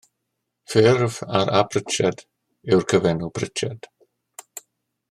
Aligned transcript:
Ffurf 0.73 1.19
ar 1.41 1.51
ap 1.59 1.77
Richard 1.77 2.25
yw'r 2.71 2.89
cyfenw 2.95 3.31
Pritchard. 3.39 3.91